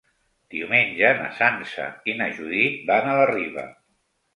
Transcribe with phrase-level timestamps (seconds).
[0.55, 3.73] Diumenge na Sança i na Judit van a la Riba.